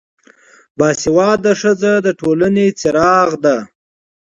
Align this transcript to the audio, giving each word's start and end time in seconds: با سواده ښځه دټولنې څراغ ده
با 0.77 0.89
سواده 1.03 1.53
ښځه 1.61 1.91
دټولنې 2.05 2.67
څراغ 2.79 3.29
ده 3.45 3.57